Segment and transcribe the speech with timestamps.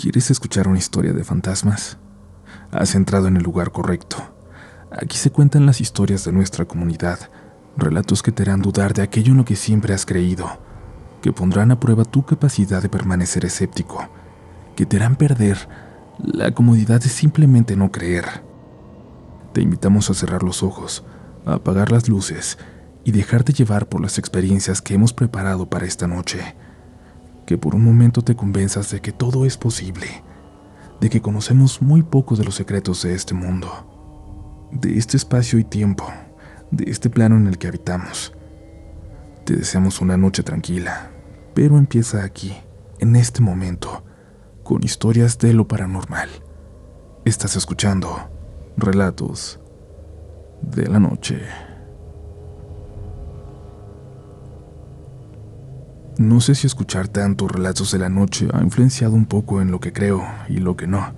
[0.00, 1.98] ¿Quieres escuchar una historia de fantasmas?
[2.70, 4.16] Has entrado en el lugar correcto.
[4.90, 7.18] Aquí se cuentan las historias de nuestra comunidad,
[7.76, 10.58] relatos que te harán dudar de aquello en lo que siempre has creído,
[11.20, 14.08] que pondrán a prueba tu capacidad de permanecer escéptico,
[14.74, 15.68] que te harán perder
[16.18, 18.24] la comodidad de simplemente no creer.
[19.52, 21.04] Te invitamos a cerrar los ojos,
[21.44, 22.56] a apagar las luces
[23.04, 26.56] y dejarte llevar por las experiencias que hemos preparado para esta noche
[27.50, 30.06] que por un momento te convenzas de que todo es posible,
[31.00, 35.64] de que conocemos muy poco de los secretos de este mundo, de este espacio y
[35.64, 36.06] tiempo,
[36.70, 38.32] de este plano en el que habitamos.
[39.44, 41.10] Te deseamos una noche tranquila,
[41.52, 42.54] pero empieza aquí,
[43.00, 44.04] en este momento,
[44.62, 46.28] con historias de lo paranormal.
[47.24, 48.30] Estás escuchando
[48.76, 49.58] relatos
[50.62, 51.40] de la noche.
[56.20, 59.80] No sé si escuchar tantos relatos de la noche ha influenciado un poco en lo
[59.80, 61.14] que creo y lo que no.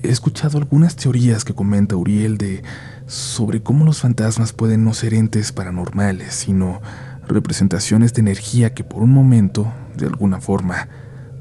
[0.00, 2.62] He escuchado algunas teorías que comenta Uriel de
[3.08, 6.80] sobre cómo los fantasmas pueden no ser entes paranormales, sino
[7.26, 10.88] representaciones de energía que por un momento, de alguna forma,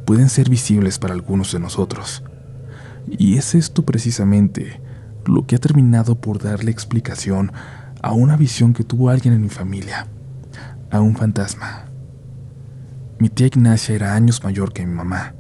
[0.07, 2.23] pueden ser visibles para algunos de nosotros.
[3.07, 4.81] Y es esto precisamente
[5.27, 7.51] lo que ha terminado por darle explicación
[8.01, 10.07] a una visión que tuvo alguien en mi familia,
[10.89, 11.92] a un fantasma,
[13.19, 15.35] mi tía Ignacia era años mayor que mi mamá.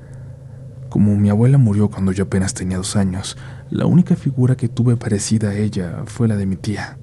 [0.89, 3.37] Como mi abuela murió cuando yo apenas tenía dos años,
[3.69, 6.97] la única figura que tuve parecida a ella fue la de mi tía,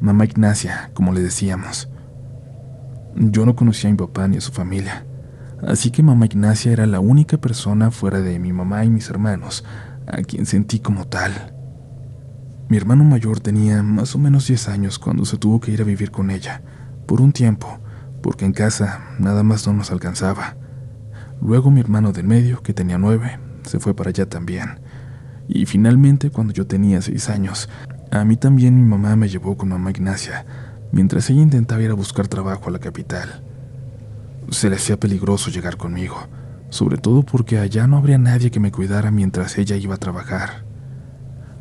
[0.00, 1.88] mamá Ignacia, como le decíamos.
[3.14, 5.06] Yo no conocía a mi papá ni a su familia,
[5.66, 9.64] así que mamá Ignacia era la única persona fuera de mi mamá y mis hermanos
[10.06, 11.54] a quien sentí como tal.
[12.68, 15.84] Mi hermano mayor tenía más o menos 10 años cuando se tuvo que ir a
[15.84, 16.62] vivir con ella,
[17.06, 17.78] por un tiempo,
[18.22, 20.56] porque en casa nada más no nos alcanzaba.
[21.40, 24.80] Luego mi hermano del medio, que tenía nueve, se fue para allá también.
[25.48, 27.68] Y finalmente, cuando yo tenía seis años,
[28.10, 30.46] a mí también mi mamá me llevó con mamá Ignacia,
[30.92, 33.42] mientras ella intentaba ir a buscar trabajo a la capital.
[34.50, 36.16] Se le hacía peligroso llegar conmigo,
[36.70, 40.64] sobre todo porque allá no habría nadie que me cuidara mientras ella iba a trabajar.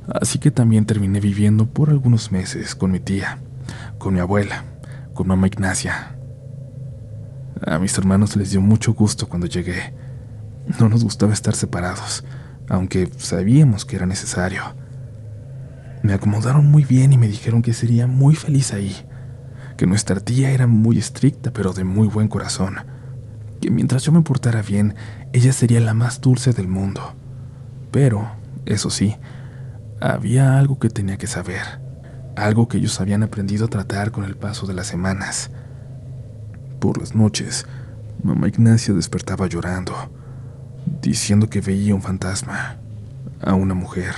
[0.08, 3.40] Así que también terminé viviendo por algunos meses con mi tía,
[3.98, 4.66] con mi abuela,
[5.14, 6.16] con mamá Ignacia,
[7.66, 9.94] a mis hermanos les dio mucho gusto cuando llegué.
[10.80, 12.24] No nos gustaba estar separados,
[12.70, 14.64] aunque sabíamos que era necesario.
[16.04, 18.96] Me acomodaron muy bien y me dijeron que sería muy feliz ahí,
[19.78, 22.78] que nuestra tía era muy estricta pero de muy buen corazón,
[23.62, 24.96] que mientras yo me portara bien,
[25.34, 27.16] ella sería la más dulce del mundo.
[27.92, 28.32] Pero,
[28.66, 29.18] eso sí,
[30.00, 31.62] había algo que tenía que saber,
[32.36, 35.52] algo que ellos habían aprendido a tratar con el paso de las semanas.
[36.82, 37.68] Por las noches,
[38.24, 39.94] mamá Ignacia despertaba llorando,
[41.00, 42.80] diciendo que veía un fantasma,
[43.40, 44.16] a una mujer.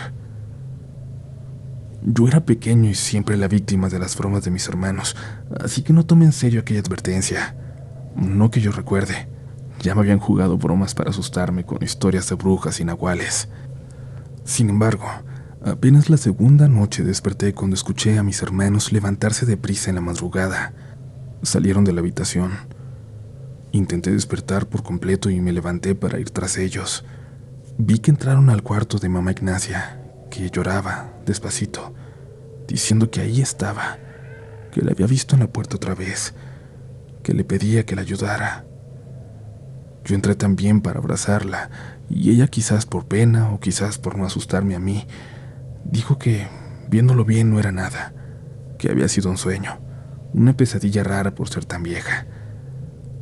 [2.03, 5.17] Yo era pequeño y siempre la víctima de las bromas de mis hermanos,
[5.59, 7.53] así que no tomé en serio aquella advertencia.
[8.15, 9.27] No que yo recuerde.
[9.81, 13.49] Ya me habían jugado bromas para asustarme con historias de brujas y nahuales.
[14.45, 15.03] Sin embargo,
[15.65, 20.71] apenas la segunda noche desperté cuando escuché a mis hermanos levantarse deprisa en la madrugada.
[21.43, 22.53] Salieron de la habitación.
[23.73, 27.03] Intenté despertar por completo y me levanté para ir tras ellos.
[27.77, 30.01] Vi que entraron al cuarto de mamá Ignacia,
[30.31, 31.93] que lloraba despacito,
[32.65, 33.97] diciendo que ahí estaba,
[34.71, 36.33] que la había visto en la puerta otra vez,
[37.23, 38.65] que le pedía que la ayudara.
[40.05, 41.69] Yo entré también para abrazarla,
[42.09, 45.07] y ella quizás por pena o quizás por no asustarme a mí,
[45.83, 46.47] dijo que,
[46.89, 48.13] viéndolo bien, no era nada,
[48.77, 49.82] que había sido un sueño
[50.33, 52.25] una pesadilla rara por ser tan vieja.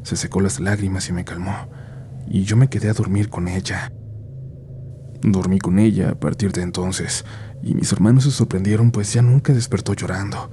[0.03, 1.55] Se secó las lágrimas y me calmó,
[2.27, 3.91] y yo me quedé a dormir con ella.
[5.21, 7.25] Dormí con ella a partir de entonces,
[7.61, 10.49] y mis hermanos se sorprendieron pues ya nunca despertó llorando.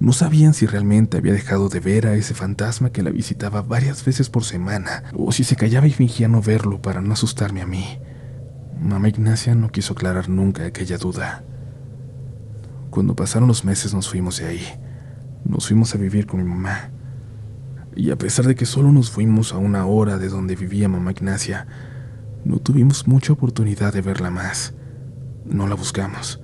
[0.00, 4.04] No sabían si realmente había dejado de ver a ese fantasma que la visitaba varias
[4.04, 7.66] veces por semana, o si se callaba y fingía no verlo para no asustarme a
[7.66, 7.98] mí.
[8.80, 11.44] Mamá Ignacia no quiso aclarar nunca aquella duda.
[12.88, 14.66] Cuando pasaron los meses nos fuimos de ahí.
[15.50, 16.90] Nos fuimos a vivir con mi mamá.
[17.96, 21.10] Y a pesar de que solo nos fuimos a una hora de donde vivía mamá
[21.10, 21.66] Ignacia,
[22.44, 24.74] no tuvimos mucha oportunidad de verla más.
[25.44, 26.40] No la buscamos.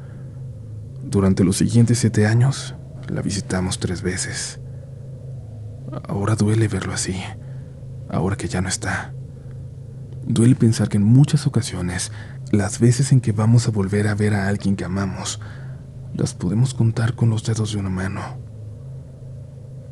[1.05, 2.75] Durante los siguientes siete años,
[3.09, 4.59] la visitamos tres veces.
[6.09, 7.15] Ahora duele verlo así,
[8.11, 9.15] ahora que ya no está.
[10.27, 12.11] Duele pensar que en muchas ocasiones,
[12.51, 15.41] las veces en que vamos a volver a ver a alguien que amamos,
[16.13, 18.46] las podemos contar con los dedos de una mano.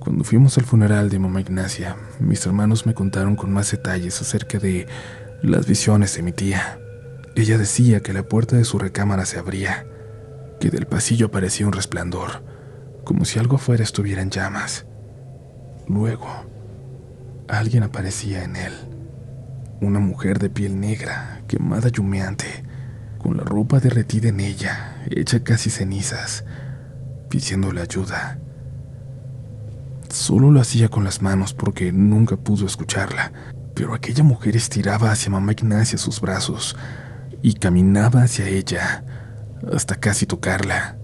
[0.04, 4.58] Cuando fuimos al funeral de mamá Ignacia, mis hermanos me contaron con más detalles acerca
[4.58, 4.86] de
[5.42, 6.78] las visiones de mi tía,
[7.36, 9.86] Ella decía que la puerta de su recámara se abría,
[10.60, 12.44] que del pasillo aparecía un resplandor,
[13.02, 14.84] como si algo afuera estuviera en llamas.
[15.88, 16.28] Luego,
[17.48, 18.72] alguien aparecía en él.
[19.80, 22.62] Una mujer de piel negra, quemada y humeante,
[23.16, 26.44] con la ropa derretida en ella, hecha casi cenizas,
[27.30, 28.38] pidiéndole ayuda.
[30.14, 33.32] Solo lo hacía con las manos porque nunca pudo escucharla,
[33.74, 36.76] pero aquella mujer estiraba hacia mamá Ignacia sus brazos
[37.42, 39.04] y caminaba hacia ella
[39.72, 40.96] hasta casi tocarla.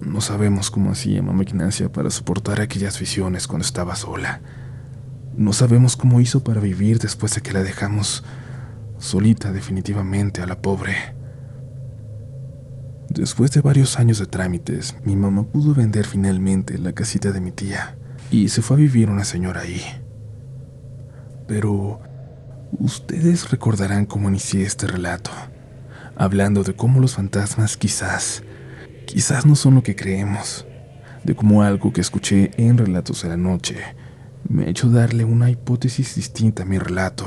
[0.00, 4.42] No sabemos cómo hacía mamá Ignacia para soportar aquellas visiones cuando estaba sola.
[5.34, 8.22] No sabemos cómo hizo para vivir después de que la dejamos
[8.98, 11.19] solita definitivamente a la pobre.
[13.10, 17.50] Después de varios años de trámites, mi mamá pudo vender finalmente la casita de mi
[17.50, 17.98] tía
[18.30, 19.82] y se fue a vivir una señora ahí.
[21.48, 22.00] Pero
[22.78, 25.32] ustedes recordarán cómo inicié este relato,
[26.14, 28.44] hablando de cómo los fantasmas quizás
[29.06, 30.64] quizás no son lo que creemos,
[31.24, 33.76] de cómo algo que escuché en Relatos de la Noche
[34.48, 37.26] me ha hecho darle una hipótesis distinta a mi relato.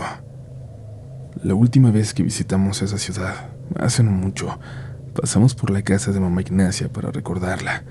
[1.44, 4.60] La última vez que visitamos esa ciudad, hace no mucho,
[5.14, 7.84] pasamos por la casa de mamá Ignacia para recordarla,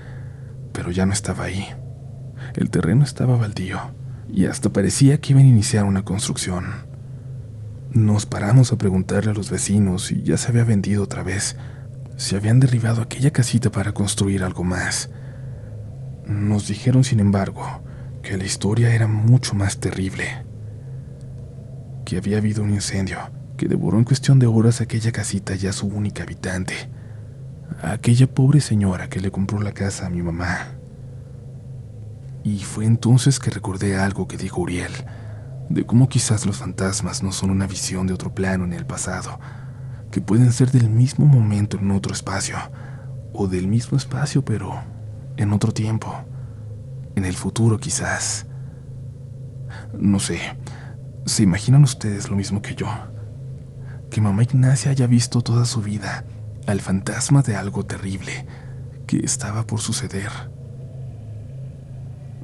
[0.71, 1.67] pero ya no estaba ahí.
[2.55, 3.79] El terreno estaba baldío
[4.29, 6.65] y hasta parecía que iban a iniciar una construcción.
[7.91, 11.55] Nos paramos a preguntarle a los vecinos si ya se había vendido otra vez,
[12.17, 15.09] se habían derribado aquella casita para construir algo más.
[16.25, 17.83] Nos dijeron, sin embargo,
[18.21, 20.25] que la historia era mucho más terrible.
[22.05, 23.19] Que había habido un incendio
[23.57, 26.73] que devoró en cuestión de horas aquella casita y a su única habitante.
[27.81, 30.67] A aquella pobre señora que le compró la casa a mi mamá.
[32.43, 34.91] Y fue entonces que recordé algo que dijo Uriel,
[35.69, 39.39] de cómo quizás los fantasmas no son una visión de otro plano en el pasado,
[40.11, 42.57] que pueden ser del mismo momento en otro espacio,
[43.33, 44.81] o del mismo espacio pero
[45.37, 46.13] en otro tiempo,
[47.15, 48.45] en el futuro quizás.
[49.97, 50.39] No sé,
[51.25, 52.87] ¿se imaginan ustedes lo mismo que yo?
[54.09, 56.25] Que mamá Ignacia haya visto toda su vida
[56.67, 58.45] al fantasma de algo terrible
[59.07, 60.31] que estaba por suceder.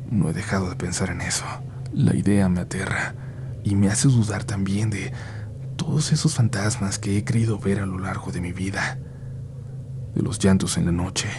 [0.10, 1.45] No he dejado de pensar en eso.
[1.94, 3.16] La idea me aterra
[3.63, 5.12] y me hace dudar también de
[5.75, 9.00] todos esos fantasmas que he creído ver a lo largo de mi vida,
[10.13, 11.30] de los llantos en la noche,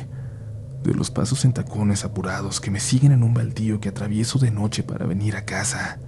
[0.82, 4.50] de los pasos en tacones apurados que me siguen en un baldío que atravieso de
[4.50, 5.98] noche para venir a casa.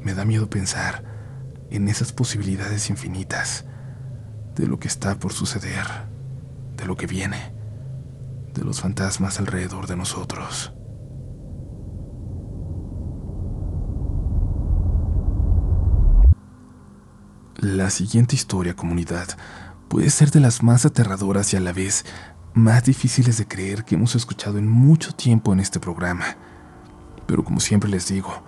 [0.00, 1.04] Me da miedo pensar
[1.70, 3.66] en esas posibilidades infinitas,
[4.58, 5.86] de lo que está por suceder,
[6.76, 7.54] de lo que viene,
[8.54, 10.72] de los fantasmas alrededor de nosotros.
[17.56, 19.28] La siguiente historia, comunidad,
[19.88, 22.04] puede ser de las más aterradoras y a la vez
[22.54, 26.36] más difíciles de creer que hemos escuchado en mucho tiempo en este programa.
[27.26, 28.42] Pero como siempre les digo,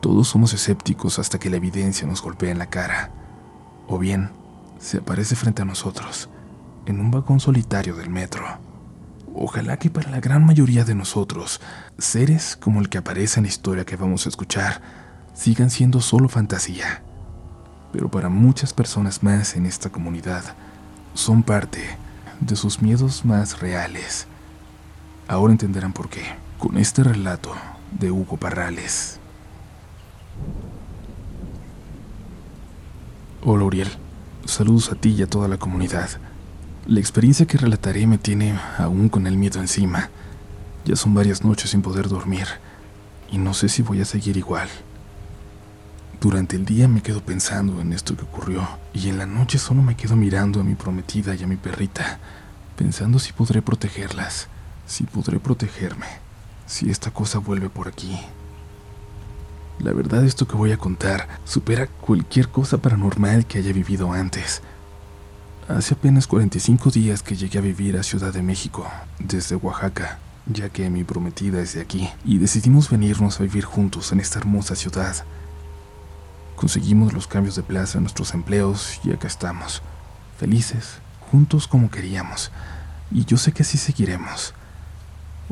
[0.00, 3.12] todos somos escépticos hasta que la evidencia nos golpea en la cara.
[3.86, 4.30] O bien,
[4.78, 6.28] se aparece frente a nosotros,
[6.86, 8.44] en un vagón solitario del metro.
[9.34, 11.60] Ojalá que para la gran mayoría de nosotros,
[11.98, 14.80] seres como el que aparece en la historia que vamos a escuchar,
[15.34, 17.02] sigan siendo solo fantasía
[17.92, 20.44] pero para muchas personas más en esta comunidad
[21.14, 21.82] son parte
[22.40, 24.26] de sus miedos más reales.
[25.26, 26.22] Ahora entenderán por qué
[26.58, 27.52] con este relato
[27.98, 29.18] de Hugo Parrales.
[33.42, 33.88] Hola Uriel,
[34.48, 36.08] saludos a ti y a toda la comunidad.
[36.86, 40.08] La experiencia que relataré me tiene aún con el miedo encima.
[40.84, 42.46] Ya son varias noches sin poder dormir
[43.30, 44.68] y no sé si voy a seguir igual.
[46.20, 49.82] Durante el día me quedo pensando en esto que ocurrió y en la noche solo
[49.82, 52.18] me quedo mirando a mi prometida y a mi perrita,
[52.74, 54.48] pensando si podré protegerlas,
[54.86, 56.06] si podré protegerme,
[56.66, 58.18] si esta cosa vuelve por aquí.
[59.78, 64.62] La verdad esto que voy a contar supera cualquier cosa paranormal que haya vivido antes.
[65.68, 68.86] Hace apenas 45 días que llegué a vivir a Ciudad de México,
[69.18, 74.12] desde Oaxaca, ya que mi prometida es de aquí, y decidimos venirnos a vivir juntos
[74.12, 75.24] en esta hermosa ciudad
[76.58, 79.80] Conseguimos los cambios de plaza en nuestros empleos y acá estamos,
[80.38, 80.98] felices,
[81.30, 82.50] juntos como queríamos.
[83.12, 84.54] Y yo sé que así seguiremos.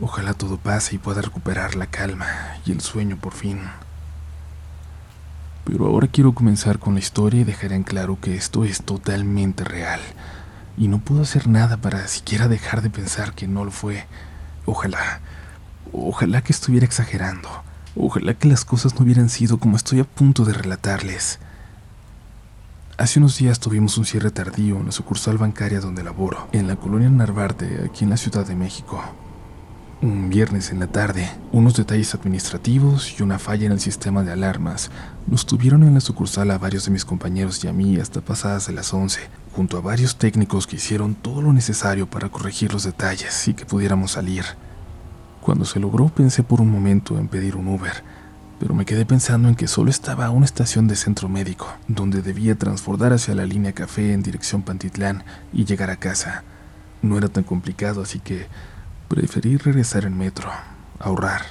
[0.03, 2.27] Ojalá todo pase y pueda recuperar la calma
[2.67, 3.61] y el sueño por fin.
[5.67, 9.65] Pero ahora quiero comenzar con la historia y dejar en claro que esto es totalmente
[9.65, 10.01] real.
[10.79, 14.07] Y no puedo hacer nada para siquiera dejar de pensar que no lo fue.
[14.65, 15.21] Ojalá,
[15.93, 17.49] ojalá que estuviera exagerando.
[17.97, 21.41] Ojalá que las cosas no hubieran sido como estoy a punto de relatarles.
[22.97, 26.77] Hace unos días tuvimos un cierre tardío en la sucursal bancaria donde laboro, en la
[26.77, 29.03] colonia Narvarte, aquí en la Ciudad de México.
[30.03, 34.31] Un viernes en la tarde, unos detalles administrativos y una falla en el sistema de
[34.31, 34.91] alarmas
[35.27, 38.67] nos tuvieron en la sucursal a varios de mis compañeros y a mí hasta pasadas
[38.67, 39.21] de las 11,
[39.55, 43.65] junto a varios técnicos que hicieron todo lo necesario para corregir los detalles y que
[43.65, 44.45] pudiéramos salir.
[45.41, 48.05] Cuando se logró pensé por un momento en pedir un Uber,
[48.61, 52.21] pero me quedé pensando en que solo estaba a una estación de centro médico, donde
[52.21, 55.25] debía transbordar hacia la línea café en dirección Pantitlán
[55.55, 56.45] y llegar a casa.
[57.01, 58.47] No era tan complicado, así que
[59.09, 60.51] preferí regresar en metro,
[60.99, 61.43] ahorrar.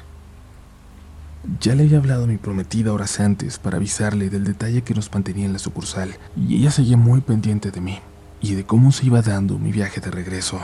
[1.62, 5.14] Ya le había hablado a mi prometida horas antes para avisarle del detalle que nos
[5.14, 8.00] mantenía en la sucursal, y ella seguía muy pendiente de mí
[8.42, 10.60] y de cómo se iba dando mi viaje de regreso.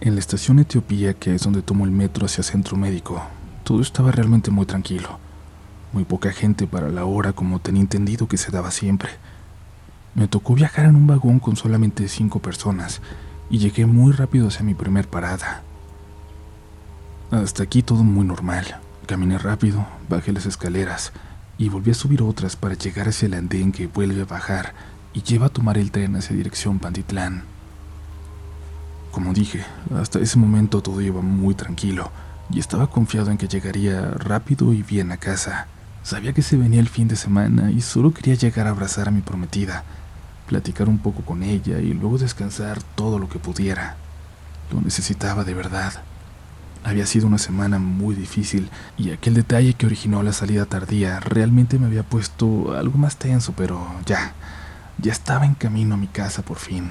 [0.00, 3.22] En la estación Etiopía, que es donde tomo el metro hacia Centro Médico,
[3.64, 5.18] todo estaba realmente muy tranquilo.
[5.92, 9.10] Muy poca gente para la hora como tenía entendido que se daba siempre.
[10.14, 13.00] Me tocó viajar en un vagón con solamente cinco personas
[13.50, 15.62] y llegué muy rápido hacia mi primer parada.
[17.30, 18.80] Hasta aquí todo muy normal.
[19.06, 21.12] Caminé rápido, bajé las escaleras
[21.56, 24.74] y volví a subir otras para llegar hacia el andén que vuelve a bajar
[25.12, 27.44] y lleva a tomar el tren hacia dirección Pantitlán.
[29.10, 29.64] Como dije,
[29.96, 32.10] hasta ese momento todo iba muy tranquilo
[32.50, 35.66] y estaba confiado en que llegaría rápido y bien a casa.
[36.02, 39.10] Sabía que se venía el fin de semana y solo quería llegar a abrazar a
[39.10, 39.84] mi prometida,
[40.48, 43.96] platicar un poco con ella y luego descansar todo lo que pudiera.
[44.72, 45.92] Lo necesitaba de verdad.
[46.82, 51.78] Había sido una semana muy difícil y aquel detalle que originó la salida tardía realmente
[51.78, 54.32] me había puesto algo más tenso, pero ya,
[54.98, 56.90] ya estaba en camino a mi casa por fin.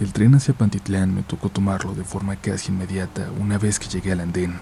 [0.00, 4.12] El tren hacia Pantitlán me tocó tomarlo de forma casi inmediata una vez que llegué
[4.12, 4.60] al andén.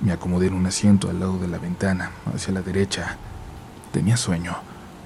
[0.00, 3.16] Me acomodé en un asiento al lado de la ventana, hacia la derecha.
[3.92, 4.56] Tenía sueño,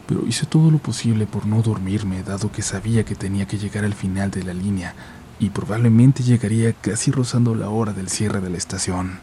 [0.07, 3.85] pero hice todo lo posible por no dormirme, dado que sabía que tenía que llegar
[3.85, 4.95] al final de la línea
[5.39, 9.19] y probablemente llegaría casi rozando la hora del cierre de la estación.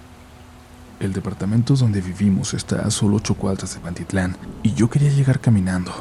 [1.00, 5.40] El departamento donde vivimos está a solo ocho cuadras de Pantitlán y yo quería llegar
[5.40, 5.92] caminando.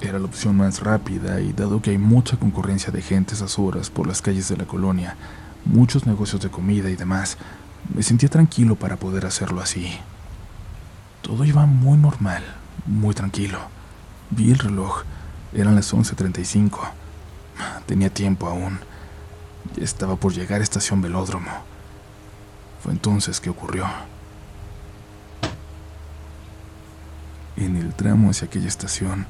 [0.00, 3.90] Era la opción más rápida y dado que hay mucha concurrencia de gente esas horas
[3.90, 5.16] por las calles de la colonia,
[5.66, 7.36] muchos negocios de comida y demás,
[7.94, 9.90] me sentía tranquilo para poder hacerlo así.
[11.22, 12.42] Todo iba muy normal,
[12.86, 13.58] muy tranquilo.
[14.30, 15.02] Vi el reloj,
[15.52, 16.78] eran las 11.35.
[17.86, 18.78] Tenía tiempo aún.
[19.76, 21.50] Ya estaba por llegar a estación Velódromo.
[22.82, 23.86] Fue entonces que ocurrió.
[27.56, 29.26] En el tramo hacia aquella estación,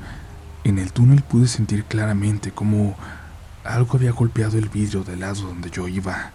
[0.64, 2.94] en el túnel pude sentir claramente cómo
[3.64, 6.32] algo había golpeado el vidrio del lado donde yo iba.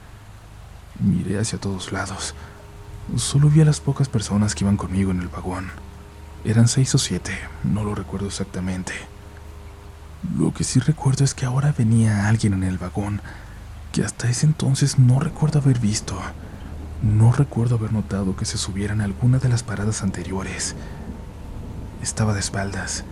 [0.99, 2.33] Miré hacia todos lados.
[3.15, 5.69] Solo vi a las pocas personas que iban conmigo en el vagón.
[6.45, 7.33] Eran seis o siete,
[7.63, 8.93] no lo recuerdo exactamente.
[10.37, 13.21] Lo que sí recuerdo es que ahora venía alguien en el vagón
[13.91, 16.17] que hasta ese entonces no recuerdo haber visto.
[17.01, 20.75] No recuerdo haber notado que se subiera en alguna de las paradas anteriores.
[22.01, 23.03] Estaba de espaldas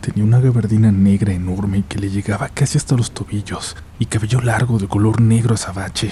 [0.00, 4.78] Tenía una gabardina negra enorme que le llegaba casi hasta los tobillos y cabello largo
[4.78, 6.10] de color negro azabache.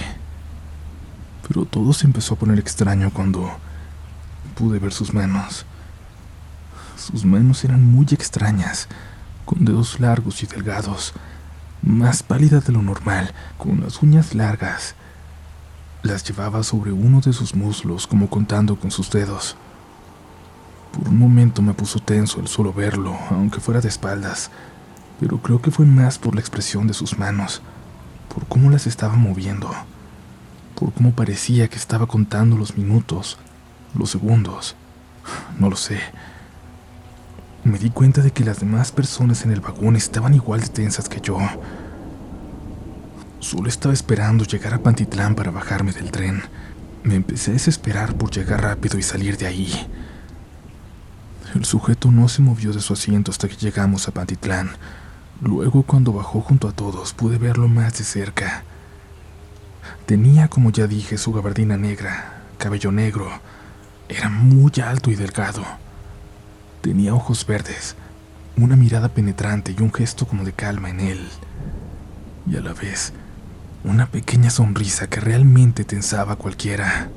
[1.48, 3.50] Pero todo se empezó a poner extraño cuando
[4.58, 5.64] pude ver sus manos.
[6.96, 8.88] Sus manos eran muy extrañas,
[9.44, 11.12] con dedos largos y delgados,
[11.80, 14.96] más pálidas de lo normal, con las uñas largas.
[16.02, 19.56] Las llevaba sobre uno de sus muslos como contando con sus dedos.
[20.92, 24.50] Por un momento me puso tenso el solo verlo, aunque fuera de espaldas,
[25.20, 27.62] pero creo que fue más por la expresión de sus manos,
[28.34, 29.70] por cómo las estaba moviendo,
[30.74, 33.38] por cómo parecía que estaba contando los minutos,
[33.94, 34.76] los segundos,
[35.58, 36.00] no lo sé.
[37.64, 41.08] Me di cuenta de que las demás personas en el vagón estaban igual de tensas
[41.08, 41.38] que yo.
[43.40, 46.42] Solo estaba esperando llegar a Pantitlán para bajarme del tren.
[47.02, 49.72] Me empecé a desesperar por llegar rápido y salir de ahí.
[51.54, 54.70] El sujeto no se movió de su asiento hasta que llegamos a Pantitlán.
[55.40, 58.64] Luego, cuando bajó junto a todos, pude verlo más de cerca.
[60.04, 63.30] Tenía, como ya dije, su gabardina negra, cabello negro.
[64.08, 65.62] Era muy alto y delgado.
[66.80, 67.94] Tenía ojos verdes,
[68.56, 71.28] una mirada penetrante y un gesto como de calma en él.
[72.46, 73.12] Y a la vez,
[73.84, 77.10] una pequeña sonrisa que realmente tensaba a cualquiera.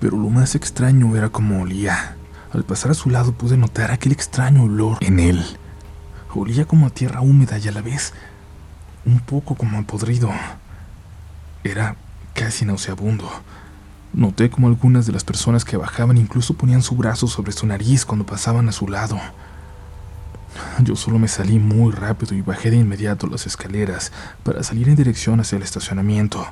[0.00, 2.16] Pero lo más extraño era cómo olía.
[2.52, 5.44] Al pasar a su lado pude notar aquel extraño olor en él.
[6.34, 8.14] Olía como a tierra húmeda y a la vez
[9.04, 10.30] un poco como a podrido.
[11.62, 11.96] Era
[12.34, 13.30] casi nauseabundo.
[14.12, 18.04] Noté como algunas de las personas que bajaban incluso ponían su brazo sobre su nariz
[18.04, 19.18] cuando pasaban a su lado.
[20.82, 24.96] Yo solo me salí muy rápido y bajé de inmediato las escaleras para salir en
[24.96, 26.46] dirección hacia el estacionamiento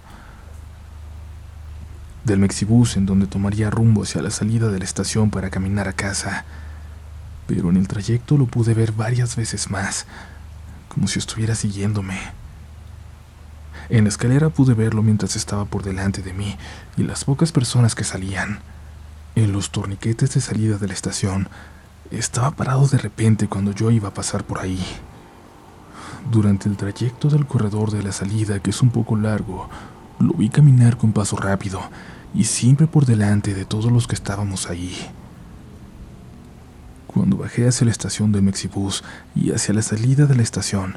[2.25, 5.93] del Mexibus en donde tomaría rumbo hacia la salida de la estación para caminar a
[5.93, 6.45] casa.
[7.47, 10.07] Pero en el trayecto lo pude ver varias veces más,
[10.89, 12.40] como si estuviera siguiéndome.
[13.91, 16.57] En la escalera pude verlo mientras estaba por delante de mí
[16.97, 18.61] y las pocas personas que salían.
[19.35, 21.49] En los torniquetes de salida de la estación,
[22.13, 24.81] estaba parado de repente cuando yo iba a pasar por ahí.
[26.31, 29.69] Durante el trayecto del corredor de la salida, que es un poco largo,
[30.21, 31.81] lo vi caminar con paso rápido
[32.33, 34.97] y siempre por delante de todos los que estábamos ahí.
[37.09, 39.03] Cuando bajé hacia la estación de Mexibus
[39.35, 40.97] y hacia la salida de la estación,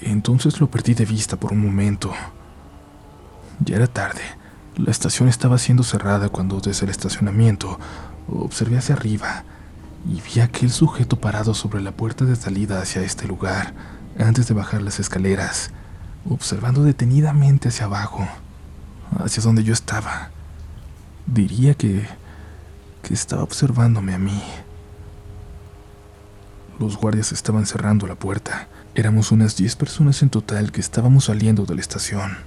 [0.00, 2.12] entonces lo perdí de vista por un momento.
[3.64, 4.22] Ya era tarde.
[4.76, 7.78] La estación estaba siendo cerrada cuando desde el estacionamiento
[8.28, 9.44] observé hacia arriba
[10.06, 13.72] y vi a aquel sujeto parado sobre la puerta de salida hacia este lugar
[14.18, 15.70] antes de bajar las escaleras,
[16.28, 18.26] observando detenidamente hacia abajo,
[19.18, 20.30] hacia donde yo estaba.
[21.26, 22.06] Diría que,
[23.02, 24.42] que estaba observándome a mí.
[26.78, 31.66] Los guardias estaban cerrando la puerta Éramos unas 10 personas en total que estábamos saliendo
[31.66, 32.38] de la estación.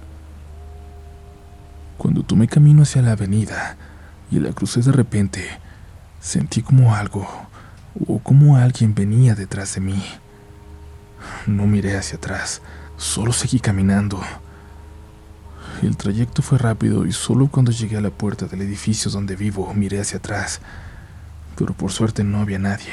[1.99, 3.77] Cuando tomé camino hacia la avenida
[4.31, 5.45] y la crucé de repente,
[6.19, 7.29] sentí como algo
[8.07, 10.03] o como alguien venía detrás de mí.
[11.45, 12.63] No miré hacia atrás,
[12.97, 14.19] solo seguí caminando.
[15.83, 19.71] El trayecto fue rápido y solo cuando llegué a la puerta del edificio donde vivo
[19.75, 20.61] miré hacia atrás,
[21.55, 22.91] pero por suerte no había nadie.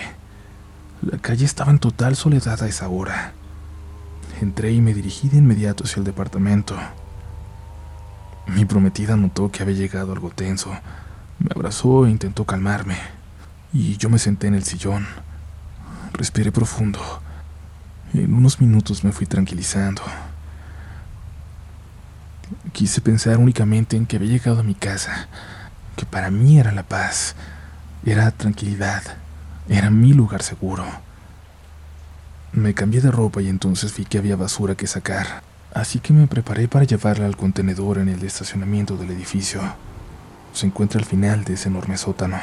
[1.00, 3.32] La calle estaba en total soledad a esa hora.
[4.40, 6.76] Entré y me dirigí de inmediato hacia el departamento.
[8.46, 10.70] Mi prometida notó que había llegado algo tenso.
[11.38, 12.96] Me abrazó e intentó calmarme.
[13.72, 15.06] Y yo me senté en el sillón.
[16.12, 17.00] Respiré profundo.
[18.14, 20.02] En unos minutos me fui tranquilizando.
[22.72, 25.28] Quise pensar únicamente en que había llegado a mi casa,
[25.96, 27.34] que para mí era la paz,
[28.04, 29.02] era tranquilidad,
[29.68, 30.84] era mi lugar seguro.
[32.56, 35.42] Me cambié de ropa y entonces vi que había basura que sacar,
[35.74, 39.60] así que me preparé para llevarla al contenedor en el estacionamiento del edificio.
[40.54, 42.38] Se encuentra al final de ese enorme sótano.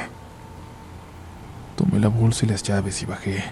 [1.76, 3.43] Tomé la bolsa y las llaves y bajé.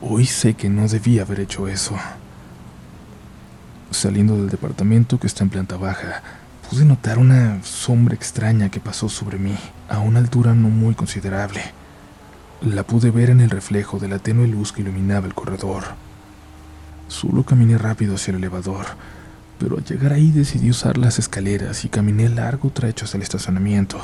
[0.00, 1.94] Hoy sé que no debía haber hecho eso.
[3.90, 6.22] Saliendo del departamento que está en planta baja,
[6.70, 9.54] pude notar una sombra extraña que pasó sobre mí
[9.90, 11.77] a una altura no muy considerable.
[12.62, 15.84] La pude ver en el reflejo de la tenue luz que iluminaba el corredor.
[17.06, 18.84] Solo caminé rápido hacia el elevador,
[19.60, 24.00] pero al llegar ahí decidí usar las escaleras y caminé largo trecho hasta el estacionamiento.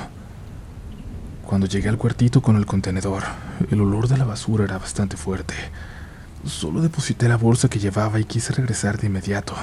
[1.44, 3.24] Cuando llegué al cuartito con el contenedor,
[3.72, 5.54] el olor de la basura era bastante fuerte.
[6.46, 9.56] Solo deposité la bolsa que llevaba y quise regresar de inmediato.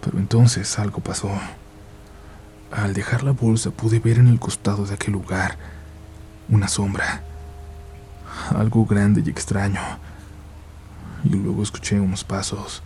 [0.00, 1.30] Pero entonces algo pasó.
[2.72, 5.58] Al dejar la bolsa pude ver en el costado de aquel lugar
[6.48, 7.22] una sombra
[8.50, 9.80] algo grande y extraño.
[11.24, 12.82] Y luego escuché unos pasos.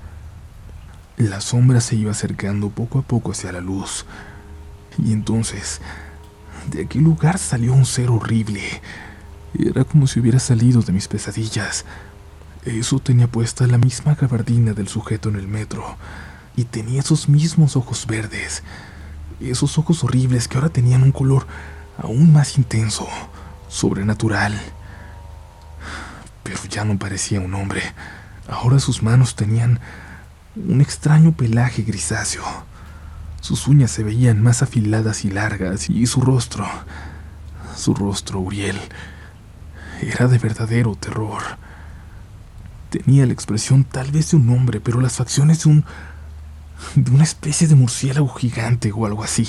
[1.17, 4.05] La sombra se iba acercando poco a poco hacia la luz.
[4.99, 5.81] Y entonces,
[6.71, 8.63] de aquel lugar salió un ser horrible.
[9.59, 11.85] Era como si hubiera salido de mis pesadillas.
[12.65, 15.97] Eso tenía puesta la misma gabardina del sujeto en el metro.
[16.57, 18.63] Y tenía esos mismos ojos verdes.
[19.41, 21.47] Esos ojos horribles que ahora tenían un color
[21.99, 23.07] aún más intenso,
[23.69, 24.61] sobrenatural
[26.45, 27.83] pero ya no parecía un hombre.
[28.47, 29.81] Ahora sus manos tenían
[30.55, 32.45] un extraño pelaje grisáceo.
[33.41, 36.67] Sus uñas se veían más afiladas y largas y su rostro,
[37.77, 38.81] su rostro, Uriel,
[40.01, 41.43] era de verdadero terror.
[42.91, 45.85] Tenía la expresión tal vez de un hombre, pero las facciones de un
[46.95, 49.49] de una especie de murciélago gigante o algo así.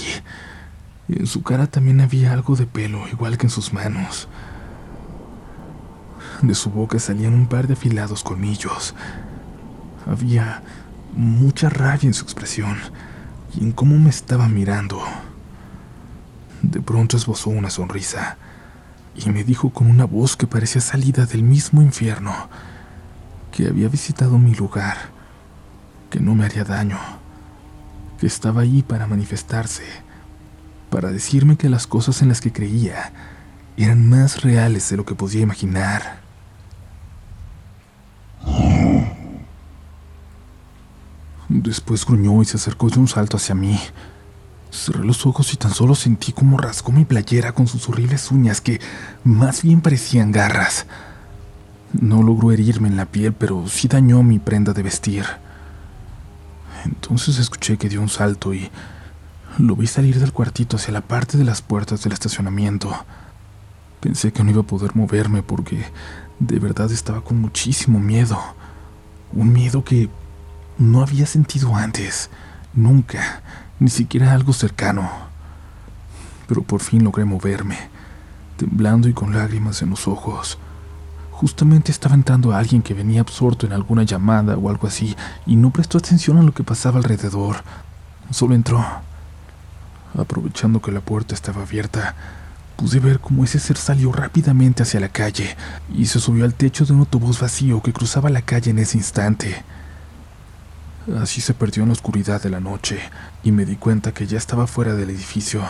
[1.07, 4.27] En su cara también había algo de pelo, igual que en sus manos.
[6.41, 8.93] De su boca salían un par de afilados colmillos.
[10.05, 10.61] Había
[11.15, 12.77] mucha rabia en su expresión
[13.55, 15.01] y en cómo me estaba mirando.
[16.61, 18.37] De pronto esbozó una sonrisa
[19.15, 22.33] y me dijo con una voz que parecía salida del mismo infierno
[23.51, 24.97] que había visitado mi lugar,
[26.09, 26.99] que no me haría daño,
[28.19, 29.85] que estaba ahí para manifestarse,
[30.89, 33.13] para decirme que las cosas en las que creía
[33.77, 36.24] eran más reales de lo que podía imaginar.
[41.47, 43.79] Después gruñó y se acercó de un salto hacia mí.
[44.71, 48.61] Cerré los ojos y tan solo sentí como rascó mi playera con sus horribles uñas
[48.61, 48.81] que
[49.23, 50.85] más bien parecían garras.
[51.93, 55.25] No logró herirme en la piel, pero sí dañó mi prenda de vestir.
[56.83, 58.69] Entonces escuché que dio un salto y
[59.57, 62.93] lo vi salir del cuartito hacia la parte de las puertas del estacionamiento.
[64.01, 65.85] Pensé que no iba a poder moverme porque
[66.39, 68.37] de verdad estaba con muchísimo miedo.
[69.33, 70.09] Un miedo que
[70.77, 72.29] no había sentido antes,
[72.73, 73.41] nunca
[73.79, 75.09] ni siquiera algo cercano.
[76.47, 77.77] Pero por fin logré moverme,
[78.57, 80.57] temblando y con lágrimas en los ojos.
[81.31, 85.71] Justamente estaba entrando alguien que venía absorto en alguna llamada o algo así y no
[85.71, 87.57] prestó atención a lo que pasaba alrededor.
[88.31, 88.83] Solo entró.
[90.17, 92.15] Aprovechando que la puerta estaba abierta,
[92.75, 95.55] pude ver cómo ese ser salió rápidamente hacia la calle
[95.93, 98.97] y se subió al techo de un autobús vacío que cruzaba la calle en ese
[98.97, 99.63] instante.
[101.21, 102.99] Así se perdió en la oscuridad de la noche
[103.43, 105.63] y me di cuenta que ya estaba fuera del edificio.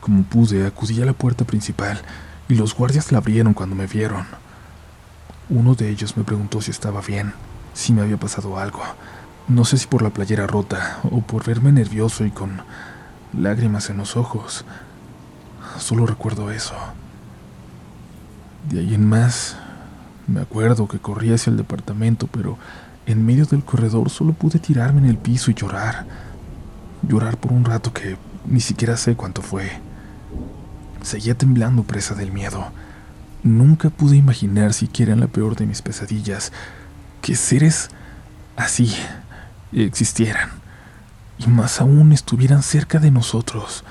[0.00, 2.00] Como pude, acudí a la puerta principal
[2.48, 4.26] y los guardias la abrieron cuando me vieron.
[5.48, 7.34] Uno de ellos me preguntó si estaba bien,
[7.74, 8.82] si me había pasado algo.
[9.48, 12.62] No sé si por la playera rota o por verme nervioso y con
[13.32, 14.64] lágrimas en los ojos.
[15.78, 16.74] Solo recuerdo eso.
[18.70, 19.56] De ahí en más,
[20.26, 22.58] me acuerdo que corrí hacia el departamento, pero
[23.06, 26.06] en medio del corredor solo pude tirarme en el piso y llorar.
[27.02, 29.70] Llorar por un rato que ni siquiera sé cuánto fue.
[31.02, 32.66] Seguía temblando presa del miedo.
[33.44, 36.52] Nunca pude imaginar siquiera en la peor de mis pesadillas
[37.22, 37.90] que seres
[38.56, 38.92] así
[39.72, 40.50] existieran.
[41.38, 43.84] Y más aún estuvieran cerca de nosotros,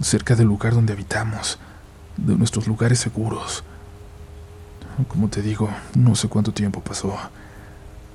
[0.00, 1.58] cerca del lugar donde habitamos,
[2.16, 3.64] de nuestros lugares seguros.
[5.08, 7.16] Como te digo, no sé cuánto tiempo pasó.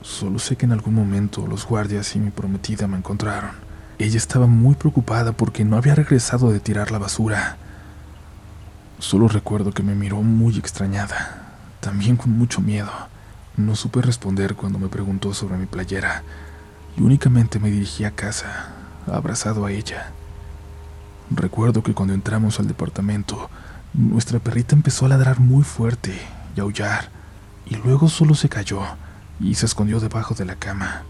[0.01, 3.51] Solo sé que en algún momento los guardias y mi prometida me encontraron.
[3.99, 7.57] Ella estaba muy preocupada porque no había regresado de tirar la basura.
[8.99, 12.91] Solo recuerdo que me miró muy extrañada, también con mucho miedo.
[13.55, 16.23] No supe responder cuando me preguntó sobre mi playera
[16.95, 18.69] y únicamente me dirigí a casa,
[19.07, 20.11] abrazado a ella.
[21.29, 23.49] Recuerdo que cuando entramos al departamento,
[23.93, 26.13] nuestra perrita empezó a ladrar muy fuerte
[26.55, 27.09] y aullar,
[27.65, 28.81] y luego solo se cayó
[29.39, 31.03] y se escondió debajo de la cama.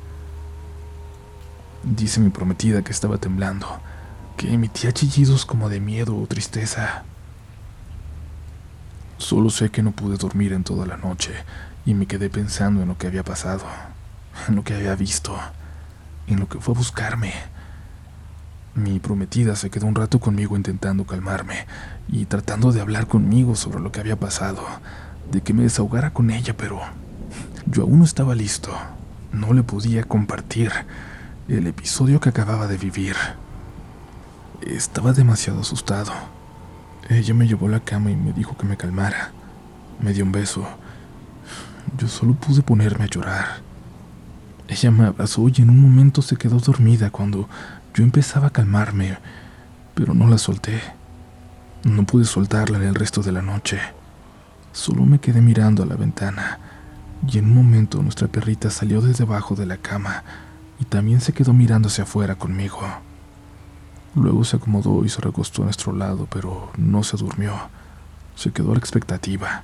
[1.84, 3.68] Dice mi prometida que estaba temblando,
[4.38, 7.04] que emitía chillidos como de miedo o tristeza.
[9.18, 11.32] Solo sé que no pude dormir en toda la noche
[11.86, 13.66] y me quedé pensando en lo que había pasado,
[14.48, 15.38] en lo que había visto,
[16.26, 17.34] en lo que fue a buscarme.
[18.78, 21.66] Mi prometida se quedó un rato conmigo intentando calmarme
[22.08, 24.62] y tratando de hablar conmigo sobre lo que había pasado,
[25.32, 26.80] de que me desahogara con ella, pero
[27.66, 28.72] yo aún no estaba listo.
[29.34, 30.72] No le podía compartir
[31.48, 33.16] el episodio que acababa de vivir.
[34.62, 36.12] Estaba demasiado asustado.
[37.10, 39.32] Ella me llevó a la cama y me dijo que me calmara.
[40.00, 40.68] Me dio un beso.
[41.98, 43.46] Yo solo pude ponerme a llorar.
[44.68, 47.50] Ella me abrazó y en un momento se quedó dormida cuando
[47.98, 49.18] yo empezaba a calmarme,
[49.96, 50.80] pero no la solté.
[51.84, 53.80] No pude soltarla en el resto de la noche.
[54.72, 56.60] Solo me quedé mirando a la ventana
[57.28, 60.24] y en un momento nuestra perrita salió desde debajo de la cama
[60.80, 62.80] y también se quedó mirando hacia afuera conmigo.
[64.14, 67.56] Luego se acomodó y se recostó a nuestro lado, pero no se durmió.
[68.36, 69.64] Se quedó a la expectativa.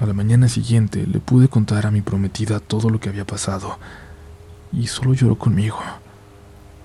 [0.00, 3.78] A la mañana siguiente le pude contar a mi prometida todo lo que había pasado
[4.72, 5.80] y solo lloró conmigo.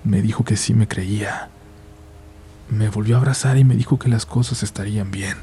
[0.06, 1.48] Me dijo que sí me creía.
[2.70, 5.36] Me volvió a abrazar y me dijo que las cosas estarían bien,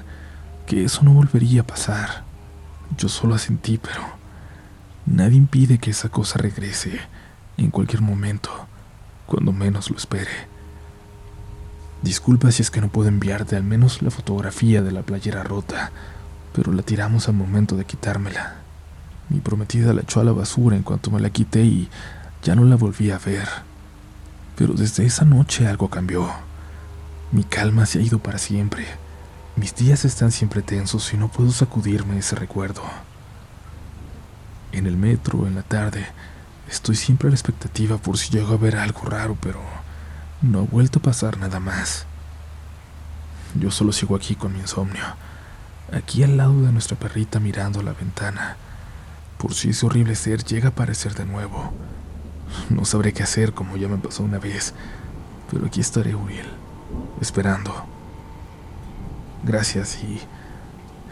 [0.65, 2.23] que eso no volvería a pasar.
[2.97, 4.01] Yo solo asentí, pero
[5.05, 6.97] nadie impide que esa cosa regrese
[7.57, 8.49] en cualquier momento,
[9.25, 10.47] cuando menos lo espere.
[12.01, 15.91] Disculpa si es que no puedo enviarte al menos la fotografía de la playera rota,
[16.53, 18.55] pero la tiramos al momento de quitármela.
[19.27, 21.89] Mi prometida la echó a la basura en cuanto me la quité y
[22.43, 23.72] ya no la volví a ver.
[24.55, 26.29] Pero desde esa noche algo cambió.
[27.31, 28.85] Mi calma se ha ido para siempre.
[29.55, 32.81] Mis días están siempre tensos y no puedo sacudirme ese recuerdo.
[34.71, 36.05] En el metro, en la tarde,
[36.69, 39.59] estoy siempre a la expectativa por si llego a ver algo raro, pero
[40.41, 42.05] no ha vuelto a pasar nada más.
[43.55, 45.03] Yo solo sigo aquí con mi insomnio,
[45.91, 48.57] aquí al lado de nuestra perrita mirando la ventana,
[49.37, 51.73] por si ese horrible ser llega a aparecer de nuevo.
[52.69, 54.73] No sabré qué hacer como ya me pasó una vez,
[55.51, 56.47] pero aquí estaré, Uriel,
[57.21, 57.73] esperando.
[59.43, 60.19] Gracias y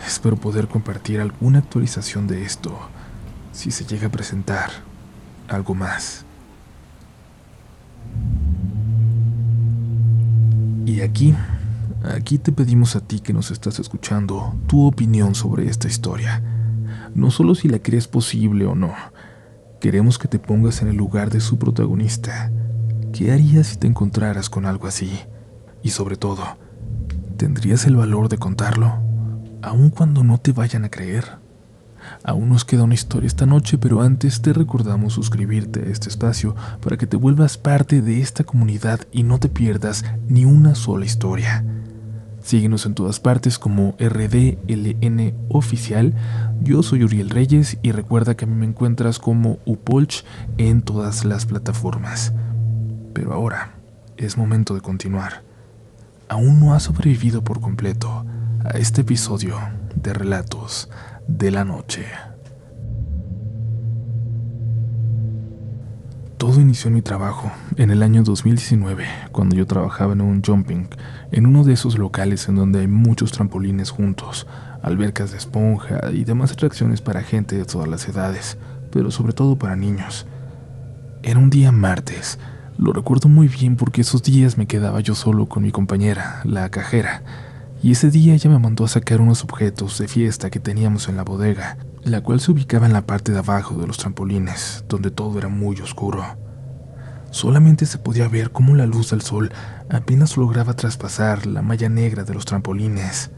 [0.06, 2.78] espero poder compartir alguna actualización de esto
[3.52, 4.72] si se llega a presentar
[5.48, 6.26] algo más.
[10.86, 11.36] Y aquí,
[12.04, 16.42] aquí te pedimos a ti que nos estás escuchando tu opinión sobre esta historia.
[17.14, 18.94] No solo si la crees posible o no,
[19.82, 22.52] queremos que te pongas en el lugar de su protagonista.
[23.12, 25.12] ¿Qué harías si te encontraras con algo así?
[25.82, 26.44] Y sobre todo,
[27.36, 29.00] ¿tendrías el valor de contarlo?
[29.63, 31.39] Aun cuando no te vayan a creer.
[32.24, 36.56] Aún nos queda una historia esta noche, pero antes te recordamos suscribirte a este espacio
[36.80, 41.06] para que te vuelvas parte de esta comunidad y no te pierdas ni una sola
[41.06, 41.65] historia.
[42.44, 46.14] Síguenos en todas partes como RDLN Oficial.
[46.62, 50.26] Yo soy Uriel Reyes y recuerda que a mí me encuentras como Upolch
[50.58, 52.34] en todas las plataformas.
[53.14, 53.76] Pero ahora
[54.18, 55.44] es momento de continuar.
[56.30, 58.26] Aún no has sobrevivido por completo
[58.64, 59.58] a este episodio
[59.96, 60.90] de Relatos
[61.28, 62.06] de la noche.
[66.42, 70.88] Todo inició en mi trabajo en el año 2019, cuando yo trabajaba en un jumping,
[71.32, 74.48] en uno de esos locales en donde hay muchos trampolines juntos,
[74.82, 78.58] albercas de esponja y demás atracciones para gente de todas las edades,
[78.92, 80.26] pero sobre todo para niños.
[81.22, 82.40] Era un día martes,
[82.76, 86.70] lo recuerdo muy bien porque esos días me quedaba yo solo con mi compañera, la
[86.70, 87.22] cajera,
[87.84, 91.17] y ese día ella me mandó a sacar unos objetos de fiesta que teníamos en
[91.17, 95.10] la bodega, la cual se ubicaba en la parte de abajo de los trampolines, donde
[95.10, 96.24] todo era muy oscuro.
[97.32, 99.52] Solamente se podía ver cómo la luz del sol
[99.89, 103.32] apenas lograba traspasar la malla negra de los trampolines.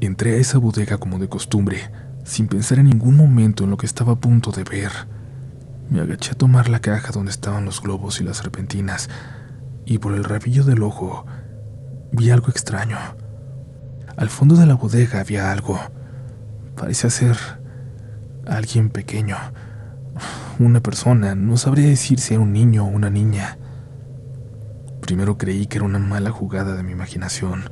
[0.00, 1.90] Entré a esa bodega como de costumbre,
[2.24, 4.92] sin pensar en ningún momento en lo que estaba a punto de ver.
[5.90, 9.10] Me agaché a tomar la caja donde estaban los globos y las serpentinas,
[9.84, 11.26] y por el rabillo del ojo
[12.12, 13.21] vi algo extraño.
[14.16, 15.78] Al fondo de la bodega había algo.
[16.76, 17.36] Parecía ser
[18.46, 19.36] alguien pequeño.
[20.58, 21.34] Una persona.
[21.34, 23.58] No sabría decir si era un niño o una niña.
[25.00, 27.64] Primero creí que era una mala jugada de mi imaginación,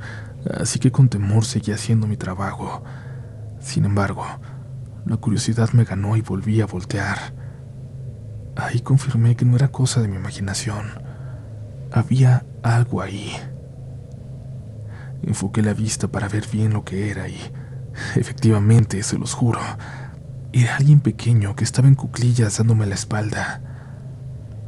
[0.59, 2.83] así que con temor seguí haciendo mi trabajo.
[3.59, 4.25] Sin embargo,
[5.05, 7.17] la curiosidad me ganó y volví a voltear.
[8.55, 10.87] Ahí confirmé que no era cosa de mi imaginación.
[11.91, 13.31] Había algo ahí.
[15.23, 17.37] Enfoqué la vista para ver bien lo que era y,
[18.15, 19.59] efectivamente, se los juro,
[20.53, 23.61] era alguien pequeño que estaba en cuclillas dándome la espalda.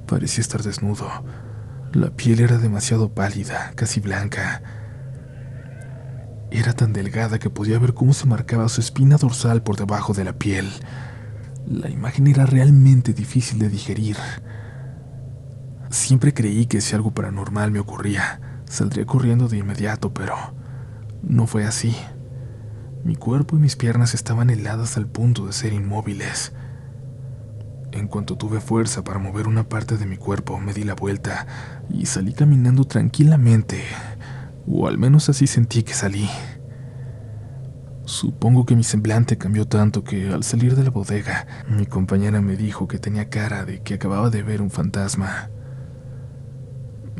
[0.07, 1.09] Parecía estar desnudo.
[1.91, 4.61] La piel era demasiado pálida, casi blanca.
[6.51, 10.23] Era tan delgada que podía ver cómo se marcaba su espina dorsal por debajo de
[10.23, 10.71] la piel.
[11.67, 14.17] La imagen era realmente difícil de digerir.
[15.89, 18.39] Siempre creí que si algo paranormal me ocurría,
[18.73, 20.33] Saldría corriendo de inmediato, pero
[21.21, 21.95] no fue así.
[23.03, 26.53] Mi cuerpo y mis piernas estaban heladas al punto de ser inmóviles.
[27.91, 31.45] En cuanto tuve fuerza para mover una parte de mi cuerpo, me di la vuelta
[31.87, 33.83] y salí caminando tranquilamente,
[34.65, 36.27] o al menos así sentí que salí.
[38.05, 42.57] Supongo que mi semblante cambió tanto que al salir de la bodega, mi compañera me
[42.57, 45.51] dijo que tenía cara de que acababa de ver un fantasma.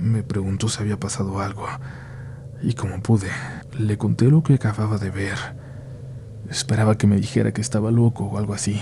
[0.04, 1.66] Me preguntó si había pasado algo,
[2.62, 3.30] y como pude,
[3.80, 5.38] le conté lo que acababa de ver.
[6.50, 8.82] Esperaba que me dijera que estaba loco o algo así,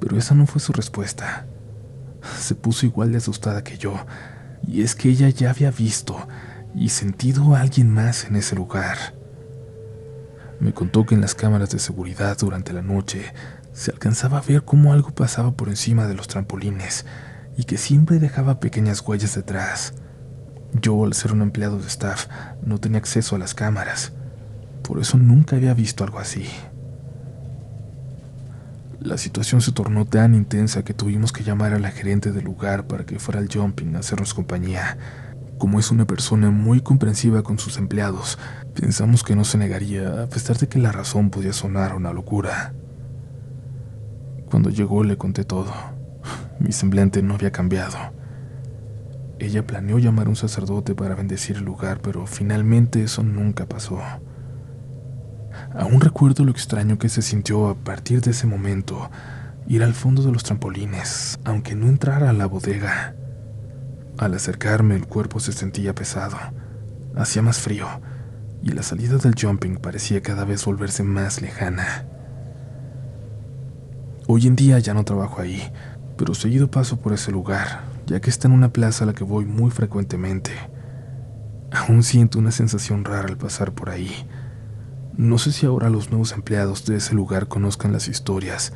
[0.00, 1.46] pero esa no fue su respuesta.
[2.38, 3.94] Se puso igual de asustada que yo,
[4.66, 6.16] y es que ella ya había visto
[6.74, 8.96] y sentido a alguien más en ese lugar.
[10.60, 13.34] Me contó que en las cámaras de seguridad durante la noche
[13.74, 17.04] se alcanzaba a ver cómo algo pasaba por encima de los trampolines
[17.58, 19.92] y que siempre dejaba pequeñas huellas detrás.
[20.80, 22.26] Yo, al ser un empleado de staff,
[22.62, 24.12] no tenía acceso a las cámaras.
[24.82, 26.46] Por eso nunca había visto algo así.
[29.00, 32.86] La situación se tornó tan intensa que tuvimos que llamar a la gerente del lugar
[32.86, 34.98] para que fuera al jumping a hacernos compañía.
[35.56, 38.38] Como es una persona muy comprensiva con sus empleados,
[38.74, 42.72] pensamos que no se negaría, a pesar de que la razón podía sonar una locura.
[44.50, 45.72] Cuando llegó le conté todo.
[46.58, 48.17] Mi semblante no había cambiado.
[49.40, 54.00] Ella planeó llamar a un sacerdote para bendecir el lugar, pero finalmente eso nunca pasó.
[55.74, 59.10] Aún recuerdo lo extraño que se sintió a partir de ese momento
[59.68, 63.14] ir al fondo de los trampolines, aunque no entrara a la bodega.
[64.16, 66.36] Al acercarme el cuerpo se sentía pesado,
[67.14, 67.86] hacía más frío,
[68.62, 72.06] y la salida del jumping parecía cada vez volverse más lejana.
[74.26, 75.62] Hoy en día ya no trabajo ahí,
[76.16, 79.24] pero seguido paso por ese lugar, ya que está en una plaza a la que
[79.24, 80.52] voy muy frecuentemente.
[81.70, 84.26] Aún siento una sensación rara al pasar por ahí.
[85.16, 88.72] No sé si ahora los nuevos empleados de ese lugar conozcan las historias,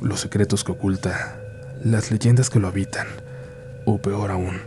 [0.00, 1.40] los secretos que oculta,
[1.82, 3.06] las leyendas que lo habitan,
[3.86, 4.58] o peor aún,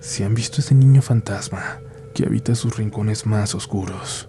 [0.00, 1.80] si han visto ese niño fantasma
[2.14, 4.28] que habita sus rincones más oscuros.